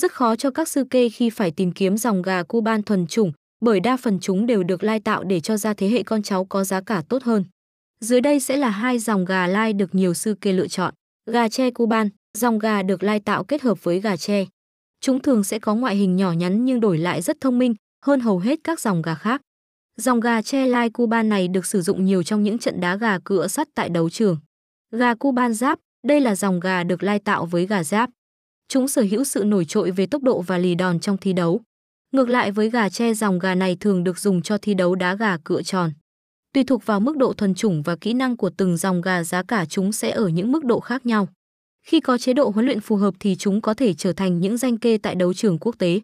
Rất 0.00 0.12
khó 0.12 0.36
cho 0.36 0.50
các 0.50 0.68
sư 0.68 0.84
kê 0.90 1.08
khi 1.08 1.30
phải 1.30 1.50
tìm 1.50 1.72
kiếm 1.72 1.96
dòng 1.96 2.22
gà 2.22 2.42
Cuban 2.42 2.82
thuần 2.82 3.06
chủng, 3.06 3.32
bởi 3.60 3.80
đa 3.80 3.96
phần 3.96 4.20
chúng 4.20 4.46
đều 4.46 4.62
được 4.62 4.84
lai 4.84 5.00
tạo 5.00 5.24
để 5.24 5.40
cho 5.40 5.56
ra 5.56 5.74
thế 5.74 5.88
hệ 5.88 6.02
con 6.02 6.22
cháu 6.22 6.44
có 6.44 6.64
giá 6.64 6.80
cả 6.80 7.02
tốt 7.08 7.22
hơn. 7.22 7.44
Dưới 8.00 8.20
đây 8.20 8.40
sẽ 8.40 8.56
là 8.56 8.70
hai 8.70 8.98
dòng 8.98 9.24
gà 9.24 9.46
lai 9.46 9.72
được 9.72 9.94
nhiều 9.94 10.14
sư 10.14 10.34
kê 10.40 10.52
lựa 10.52 10.68
chọn. 10.68 10.94
Gà 11.30 11.48
tre 11.48 11.70
Cuban, 11.70 12.08
dòng 12.38 12.58
gà 12.58 12.82
được 12.82 13.02
lai 13.02 13.20
tạo 13.20 13.44
kết 13.44 13.62
hợp 13.62 13.84
với 13.84 14.00
gà 14.00 14.16
tre. 14.16 14.44
Chúng 15.00 15.22
thường 15.22 15.44
sẽ 15.44 15.58
có 15.58 15.74
ngoại 15.74 15.96
hình 15.96 16.16
nhỏ 16.16 16.32
nhắn 16.32 16.64
nhưng 16.64 16.80
đổi 16.80 16.98
lại 16.98 17.22
rất 17.22 17.40
thông 17.40 17.58
minh 17.58 17.74
hơn 18.06 18.20
hầu 18.20 18.38
hết 18.38 18.58
các 18.64 18.80
dòng 18.80 19.02
gà 19.02 19.14
khác. 19.14 19.40
Dòng 19.96 20.20
gà 20.20 20.42
tre 20.42 20.66
lai 20.66 20.90
Cuban 20.90 21.28
này 21.28 21.48
được 21.48 21.66
sử 21.66 21.82
dụng 21.82 22.04
nhiều 22.04 22.22
trong 22.22 22.42
những 22.42 22.58
trận 22.58 22.80
đá 22.80 22.96
gà 22.96 23.18
cựa 23.24 23.48
sắt 23.48 23.68
tại 23.74 23.88
đấu 23.88 24.10
trường. 24.10 24.38
Gà 24.92 25.14
Cuban 25.14 25.54
giáp, 25.54 25.78
đây 26.06 26.20
là 26.20 26.34
dòng 26.34 26.60
gà 26.60 26.84
được 26.84 27.02
lai 27.02 27.18
tạo 27.18 27.46
với 27.46 27.66
gà 27.66 27.84
giáp. 27.84 28.10
Chúng 28.72 28.88
sở 28.88 29.02
hữu 29.10 29.24
sự 29.24 29.44
nổi 29.44 29.64
trội 29.64 29.90
về 29.90 30.06
tốc 30.06 30.22
độ 30.22 30.40
và 30.40 30.58
lì 30.58 30.74
đòn 30.74 31.00
trong 31.00 31.16
thi 31.16 31.32
đấu. 31.32 31.60
Ngược 32.12 32.28
lại 32.28 32.52
với 32.52 32.70
gà 32.70 32.88
tre, 32.88 33.14
dòng 33.14 33.38
gà 33.38 33.54
này 33.54 33.76
thường 33.80 34.04
được 34.04 34.18
dùng 34.18 34.42
cho 34.42 34.58
thi 34.58 34.74
đấu 34.74 34.94
đá 34.94 35.14
gà 35.14 35.36
cựa 35.44 35.62
tròn. 35.62 35.92
Tùy 36.54 36.64
thuộc 36.64 36.86
vào 36.86 37.00
mức 37.00 37.16
độ 37.16 37.32
thuần 37.32 37.54
chủng 37.54 37.82
và 37.82 37.96
kỹ 37.96 38.12
năng 38.12 38.36
của 38.36 38.50
từng 38.56 38.76
dòng 38.76 39.00
gà, 39.00 39.22
giá 39.24 39.42
cả 39.42 39.64
chúng 39.64 39.92
sẽ 39.92 40.10
ở 40.10 40.28
những 40.28 40.52
mức 40.52 40.64
độ 40.64 40.80
khác 40.80 41.06
nhau. 41.06 41.28
Khi 41.86 42.00
có 42.00 42.18
chế 42.18 42.32
độ 42.32 42.50
huấn 42.50 42.66
luyện 42.66 42.80
phù 42.80 42.96
hợp 42.96 43.14
thì 43.20 43.36
chúng 43.36 43.60
có 43.60 43.74
thể 43.74 43.94
trở 43.94 44.12
thành 44.12 44.40
những 44.40 44.56
danh 44.56 44.78
kê 44.78 44.98
tại 44.98 45.14
đấu 45.14 45.34
trường 45.34 45.58
quốc 45.58 45.74
tế. 45.78 46.00